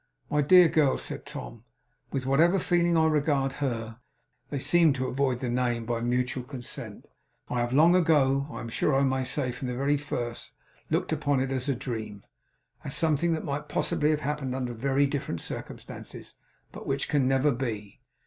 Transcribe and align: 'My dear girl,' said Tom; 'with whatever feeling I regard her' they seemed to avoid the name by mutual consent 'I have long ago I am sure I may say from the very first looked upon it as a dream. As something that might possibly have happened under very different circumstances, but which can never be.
'My 0.31 0.41
dear 0.41 0.67
girl,' 0.67 0.97
said 0.97 1.27
Tom; 1.27 1.63
'with 2.11 2.25
whatever 2.25 2.57
feeling 2.57 2.97
I 2.97 3.05
regard 3.05 3.53
her' 3.61 3.99
they 4.49 4.57
seemed 4.57 4.95
to 4.95 5.05
avoid 5.05 5.37
the 5.41 5.47
name 5.47 5.85
by 5.85 6.01
mutual 6.01 6.43
consent 6.43 7.05
'I 7.49 7.59
have 7.59 7.71
long 7.71 7.95
ago 7.95 8.47
I 8.51 8.61
am 8.61 8.69
sure 8.69 8.95
I 8.95 9.03
may 9.03 9.23
say 9.23 9.51
from 9.51 9.67
the 9.67 9.75
very 9.77 9.97
first 9.97 10.53
looked 10.89 11.13
upon 11.13 11.39
it 11.39 11.51
as 11.51 11.69
a 11.69 11.75
dream. 11.75 12.23
As 12.83 12.95
something 12.95 13.33
that 13.33 13.45
might 13.45 13.69
possibly 13.69 14.09
have 14.09 14.21
happened 14.21 14.55
under 14.55 14.73
very 14.73 15.05
different 15.05 15.39
circumstances, 15.39 16.33
but 16.71 16.87
which 16.87 17.07
can 17.07 17.27
never 17.27 17.51
be. 17.51 18.01